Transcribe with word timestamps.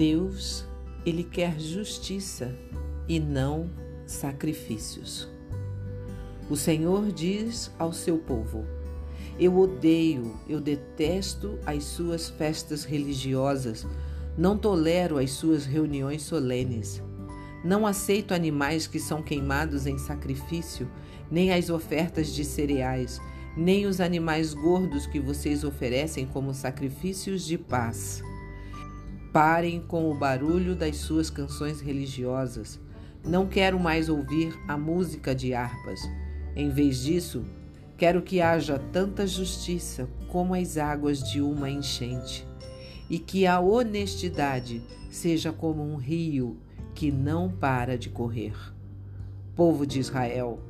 Deus, 0.00 0.64
ele 1.04 1.22
quer 1.22 1.60
justiça 1.60 2.56
e 3.06 3.20
não 3.20 3.68
sacrifícios. 4.06 5.28
O 6.48 6.56
Senhor 6.56 7.12
diz 7.12 7.70
ao 7.78 7.92
seu 7.92 8.16
povo: 8.16 8.64
Eu 9.38 9.58
odeio, 9.58 10.40
eu 10.48 10.58
detesto 10.58 11.58
as 11.66 11.84
suas 11.84 12.30
festas 12.30 12.82
religiosas, 12.82 13.86
não 14.38 14.56
tolero 14.56 15.18
as 15.18 15.32
suas 15.32 15.66
reuniões 15.66 16.22
solenes. 16.22 17.02
Não 17.62 17.86
aceito 17.86 18.32
animais 18.32 18.86
que 18.86 18.98
são 18.98 19.22
queimados 19.22 19.86
em 19.86 19.98
sacrifício, 19.98 20.90
nem 21.30 21.52
as 21.52 21.68
ofertas 21.68 22.34
de 22.34 22.42
cereais, 22.42 23.20
nem 23.54 23.84
os 23.84 24.00
animais 24.00 24.54
gordos 24.54 25.06
que 25.06 25.20
vocês 25.20 25.62
oferecem 25.62 26.24
como 26.24 26.54
sacrifícios 26.54 27.44
de 27.44 27.58
paz. 27.58 28.22
Parem 29.32 29.80
com 29.80 30.10
o 30.10 30.14
barulho 30.14 30.74
das 30.74 30.96
suas 30.96 31.30
canções 31.30 31.80
religiosas. 31.80 32.80
Não 33.24 33.46
quero 33.46 33.78
mais 33.78 34.08
ouvir 34.08 34.52
a 34.66 34.76
música 34.76 35.32
de 35.34 35.54
harpas. 35.54 36.00
Em 36.56 36.68
vez 36.68 37.00
disso, 37.00 37.44
quero 37.96 38.22
que 38.22 38.40
haja 38.40 38.78
tanta 38.92 39.26
justiça 39.26 40.08
como 40.26 40.54
as 40.54 40.76
águas 40.76 41.22
de 41.22 41.40
uma 41.40 41.70
enchente, 41.70 42.44
e 43.08 43.18
que 43.18 43.46
a 43.46 43.60
honestidade 43.60 44.82
seja 45.10 45.52
como 45.52 45.82
um 45.82 45.96
rio 45.96 46.58
que 46.94 47.12
não 47.12 47.48
para 47.48 47.96
de 47.96 48.08
correr. 48.08 48.54
Povo 49.54 49.86
de 49.86 50.00
Israel, 50.00 50.60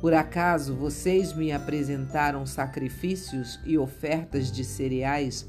por 0.00 0.14
acaso 0.14 0.74
vocês 0.74 1.32
me 1.32 1.52
apresentaram 1.52 2.46
sacrifícios 2.46 3.60
e 3.64 3.76
ofertas 3.76 4.50
de 4.50 4.64
cereais 4.64 5.48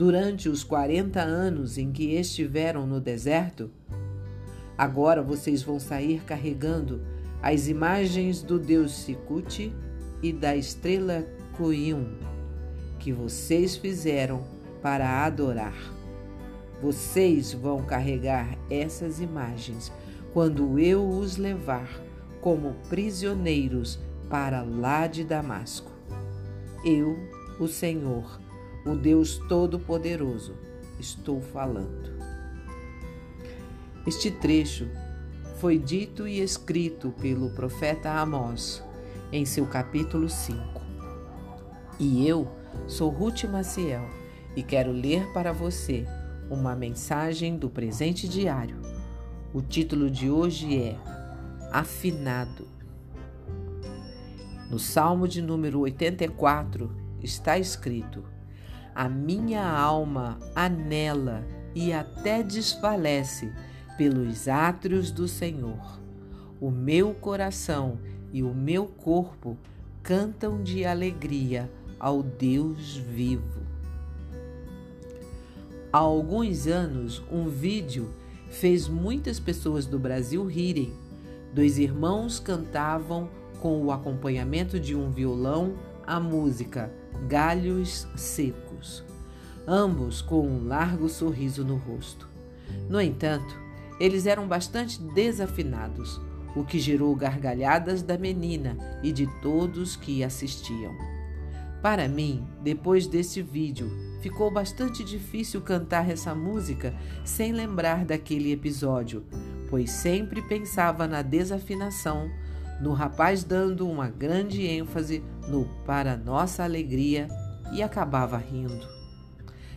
durante 0.00 0.48
os 0.48 0.64
40 0.64 1.20
anos 1.20 1.76
em 1.76 1.92
que 1.92 2.14
estiveram 2.14 2.86
no 2.86 2.98
deserto? 2.98 3.70
Agora 4.78 5.22
vocês 5.22 5.62
vão 5.62 5.78
sair 5.78 6.22
carregando 6.22 7.02
as 7.42 7.68
imagens 7.68 8.42
do 8.42 8.58
deus 8.58 8.92
Sikute 8.92 9.70
e 10.22 10.32
da 10.32 10.56
estrela 10.56 11.26
Kuium 11.54 12.14
que 12.98 13.12
vocês 13.12 13.76
fizeram 13.76 14.42
para 14.80 15.22
adorar. 15.22 15.76
Vocês 16.80 17.52
vão 17.52 17.82
carregar 17.82 18.56
essas 18.70 19.20
imagens 19.20 19.92
quando 20.32 20.78
eu 20.78 21.06
os 21.06 21.36
levar 21.36 22.00
como 22.40 22.74
prisioneiros 22.88 23.98
para 24.30 24.62
lá 24.62 25.06
de 25.06 25.24
Damasco. 25.24 25.92
Eu, 26.82 27.18
o 27.58 27.68
Senhor, 27.68 28.40
o 28.90 28.96
Deus 28.96 29.38
Todo-Poderoso, 29.48 30.54
estou 30.98 31.40
falando. 31.40 32.10
Este 34.04 34.32
trecho 34.32 34.88
foi 35.58 35.78
dito 35.78 36.26
e 36.26 36.40
escrito 36.40 37.12
pelo 37.20 37.50
profeta 37.50 38.10
Amós 38.10 38.82
em 39.30 39.44
seu 39.44 39.64
capítulo 39.64 40.28
5. 40.28 40.60
E 42.00 42.26
eu 42.26 42.50
sou 42.88 43.10
Ruth 43.10 43.44
Maciel 43.44 44.08
e 44.56 44.62
quero 44.62 44.90
ler 44.90 45.24
para 45.32 45.52
você 45.52 46.04
uma 46.50 46.74
mensagem 46.74 47.56
do 47.56 47.70
presente 47.70 48.26
diário. 48.26 48.80
O 49.54 49.62
título 49.62 50.10
de 50.10 50.28
hoje 50.28 50.76
é 50.76 50.98
Afinado. 51.70 52.66
No 54.68 54.80
Salmo 54.80 55.28
de 55.28 55.40
número 55.40 55.80
84 55.80 56.90
está 57.22 57.56
escrito: 57.56 58.24
a 58.94 59.08
minha 59.08 59.64
alma 59.64 60.38
anela 60.54 61.44
e 61.74 61.92
até 61.92 62.42
desfalece 62.42 63.52
pelos 63.96 64.48
átrios 64.48 65.10
do 65.10 65.28
Senhor. 65.28 66.00
O 66.60 66.70
meu 66.70 67.14
coração 67.14 67.98
e 68.32 68.42
o 68.42 68.54
meu 68.54 68.86
corpo 68.86 69.56
cantam 70.02 70.62
de 70.62 70.84
alegria 70.84 71.70
ao 71.98 72.22
Deus 72.22 72.96
vivo. 72.96 73.60
Há 75.92 75.98
alguns 75.98 76.66
anos, 76.66 77.22
um 77.30 77.48
vídeo 77.48 78.10
fez 78.48 78.88
muitas 78.88 79.40
pessoas 79.40 79.86
do 79.86 79.98
Brasil 79.98 80.44
rirem. 80.46 80.92
Dois 81.52 81.78
irmãos 81.78 82.38
cantavam 82.38 83.28
com 83.60 83.84
o 83.84 83.92
acompanhamento 83.92 84.78
de 84.78 84.94
um 84.94 85.10
violão 85.10 85.74
a 86.10 86.18
música 86.18 86.92
Galhos 87.28 88.08
Secos, 88.16 89.04
ambos 89.64 90.20
com 90.20 90.44
um 90.44 90.66
largo 90.66 91.08
sorriso 91.08 91.64
no 91.64 91.76
rosto. 91.76 92.28
No 92.88 93.00
entanto, 93.00 93.56
eles 94.00 94.26
eram 94.26 94.48
bastante 94.48 95.00
desafinados, 95.00 96.20
o 96.56 96.64
que 96.64 96.80
gerou 96.80 97.14
gargalhadas 97.14 98.02
da 98.02 98.18
menina 98.18 98.76
e 99.04 99.12
de 99.12 99.28
todos 99.40 99.94
que 99.94 100.24
assistiam. 100.24 100.92
Para 101.80 102.08
mim, 102.08 102.44
depois 102.60 103.06
desse 103.06 103.40
vídeo, 103.40 103.88
ficou 104.20 104.50
bastante 104.50 105.04
difícil 105.04 105.60
cantar 105.60 106.10
essa 106.10 106.34
música 106.34 106.92
sem 107.24 107.52
lembrar 107.52 108.04
daquele 108.04 108.50
episódio, 108.50 109.24
pois 109.68 109.92
sempre 109.92 110.42
pensava 110.42 111.06
na 111.06 111.22
desafinação 111.22 112.28
no 112.80 112.92
rapaz 112.92 113.44
dando 113.44 113.88
uma 113.88 114.08
grande 114.08 114.66
ênfase 114.66 115.22
no 115.48 115.66
para 115.84 116.16
nossa 116.16 116.64
alegria 116.64 117.28
e 117.72 117.82
acabava 117.82 118.38
rindo. 118.38 118.88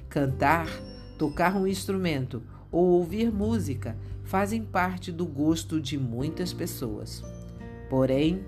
Cantar, 0.09 0.67
tocar 1.17 1.55
um 1.55 1.67
instrumento 1.67 2.41
ou 2.71 2.85
ouvir 2.85 3.31
música 3.31 3.97
fazem 4.23 4.63
parte 4.63 5.11
do 5.11 5.25
gosto 5.25 5.81
de 5.81 5.97
muitas 5.97 6.53
pessoas. 6.53 7.23
Porém, 7.89 8.43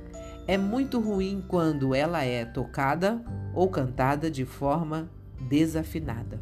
é 0.48 0.58
muito 0.58 1.00
ruim 1.00 1.44
quando 1.48 1.94
ela 1.94 2.24
é 2.24 2.46
tocada 2.46 3.22
ou 3.54 3.70
cantada 3.70 4.30
de 4.30 4.46
forma 4.46 5.10
desafinada. 5.50 6.40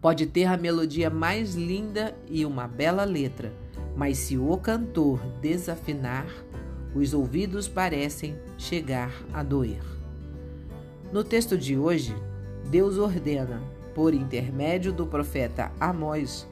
Pode 0.00 0.26
ter 0.26 0.44
a 0.44 0.56
melodia 0.56 1.10
mais 1.10 1.54
linda 1.54 2.16
e 2.28 2.46
uma 2.46 2.66
bela 2.66 3.04
letra, 3.04 3.52
mas 3.96 4.18
se 4.18 4.38
o 4.38 4.56
cantor 4.56 5.20
desafinar, 5.42 6.26
os 6.94 7.14
ouvidos 7.14 7.68
parecem 7.68 8.36
chegar 8.58 9.12
a 9.32 9.42
doer. 9.42 9.82
No 11.12 11.24
texto 11.24 11.56
de 11.56 11.76
hoje, 11.76 12.14
Deus 12.68 12.98
ordena, 12.98 13.62
por 13.94 14.14
intermédio 14.14 14.92
do 14.92 15.06
profeta 15.06 15.72
Amós, 15.80 16.46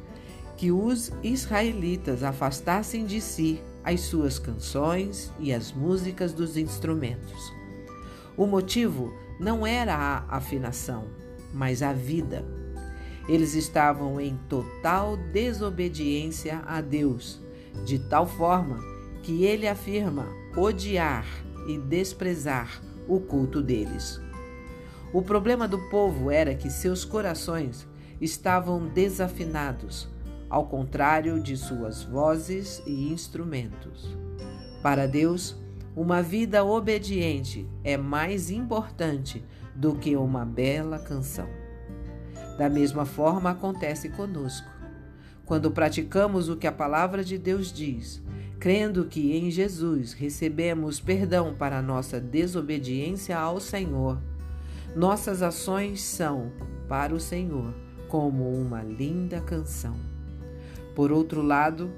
que 0.56 0.72
os 0.72 1.12
israelitas 1.22 2.22
afastassem 2.22 3.04
de 3.06 3.20
si 3.20 3.60
as 3.84 4.00
suas 4.00 4.38
canções 4.38 5.32
e 5.38 5.52
as 5.52 5.72
músicas 5.72 6.32
dos 6.32 6.56
instrumentos. 6.56 7.52
O 8.36 8.46
motivo 8.46 9.12
não 9.38 9.66
era 9.66 9.94
a 9.94 10.36
afinação, 10.36 11.04
mas 11.54 11.82
a 11.82 11.92
vida. 11.92 12.44
Eles 13.28 13.54
estavam 13.54 14.20
em 14.20 14.36
total 14.48 15.16
desobediência 15.16 16.62
a 16.66 16.80
Deus, 16.80 17.40
de 17.84 17.98
tal 17.98 18.26
forma 18.26 18.97
que 19.28 19.44
ele 19.44 19.68
afirma 19.68 20.26
odiar 20.56 21.26
e 21.66 21.76
desprezar 21.76 22.80
o 23.06 23.20
culto 23.20 23.60
deles. 23.60 24.18
O 25.12 25.20
problema 25.20 25.68
do 25.68 25.78
povo 25.90 26.30
era 26.30 26.54
que 26.54 26.70
seus 26.70 27.04
corações 27.04 27.86
estavam 28.22 28.86
desafinados, 28.86 30.08
ao 30.48 30.64
contrário 30.64 31.42
de 31.42 31.58
suas 31.58 32.02
vozes 32.02 32.82
e 32.86 33.12
instrumentos. 33.12 34.16
Para 34.82 35.06
Deus, 35.06 35.54
uma 35.94 36.22
vida 36.22 36.64
obediente 36.64 37.68
é 37.84 37.98
mais 37.98 38.50
importante 38.50 39.44
do 39.76 39.94
que 39.94 40.16
uma 40.16 40.46
bela 40.46 40.98
canção. 40.98 41.50
Da 42.56 42.70
mesma 42.70 43.04
forma 43.04 43.50
acontece 43.50 44.08
conosco. 44.08 44.70
Quando 45.44 45.70
praticamos 45.70 46.48
o 46.48 46.56
que 46.56 46.66
a 46.66 46.72
palavra 46.72 47.22
de 47.22 47.36
Deus 47.36 47.70
diz, 47.70 48.22
crendo 48.58 49.04
que 49.04 49.36
em 49.36 49.50
Jesus 49.50 50.12
recebemos 50.12 51.00
perdão 51.00 51.54
para 51.54 51.80
nossa 51.80 52.20
desobediência 52.20 53.38
ao 53.38 53.60
Senhor, 53.60 54.18
nossas 54.96 55.42
ações 55.42 56.02
são, 56.02 56.50
para 56.88 57.14
o 57.14 57.20
Senhor, 57.20 57.72
como 58.08 58.50
uma 58.50 58.82
linda 58.82 59.40
canção. 59.40 59.96
Por 60.94 61.12
outro 61.12 61.40
lado, 61.40 61.92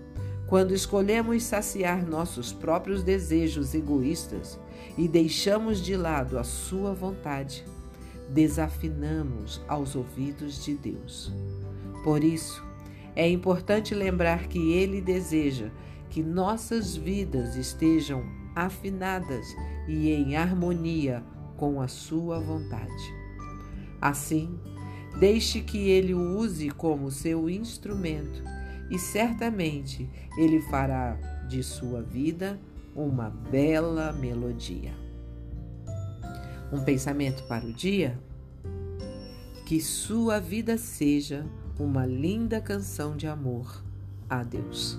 quando 0.46 0.74
escolhemos 0.74 1.44
saciar 1.44 2.04
nossos 2.04 2.52
próprios 2.52 3.02
desejos 3.02 3.72
egoístas 3.72 4.58
e 4.98 5.08
deixamos 5.08 5.80
de 5.80 5.96
lado 5.96 6.38
a 6.38 6.44
Sua 6.44 6.92
vontade, 6.92 7.64
desafinamos 8.28 9.62
aos 9.66 9.96
ouvidos 9.96 10.62
de 10.64 10.74
Deus. 10.74 11.32
Por 12.04 12.22
isso, 12.22 12.62
é 13.16 13.28
importante 13.28 13.94
lembrar 13.94 14.48
que 14.48 14.72
Ele 14.72 15.00
deseja 15.00 15.70
que 16.10 16.22
nossas 16.22 16.94
vidas 16.94 17.56
estejam 17.56 18.22
afinadas 18.54 19.46
e 19.88 20.10
em 20.10 20.36
harmonia 20.36 21.24
com 21.56 21.80
a 21.80 21.88
Sua 21.88 22.38
vontade. 22.38 23.14
Assim, 24.00 24.58
Deixe 25.18 25.60
que 25.60 25.88
ele 25.88 26.14
o 26.14 26.38
use 26.38 26.70
como 26.70 27.10
seu 27.10 27.50
instrumento 27.50 28.42
e 28.90 28.98
certamente 28.98 30.08
ele 30.36 30.60
fará 30.62 31.16
de 31.48 31.62
sua 31.62 32.02
vida 32.02 32.58
uma 32.94 33.28
bela 33.28 34.12
melodia. 34.12 34.94
Um 36.72 36.82
pensamento 36.84 37.42
para 37.44 37.66
o 37.66 37.72
dia? 37.72 38.18
Que 39.66 39.80
sua 39.80 40.38
vida 40.40 40.78
seja 40.78 41.44
uma 41.78 42.06
linda 42.06 42.60
canção 42.60 43.16
de 43.16 43.26
amor 43.26 43.84
a 44.28 44.42
Deus. 44.42 44.98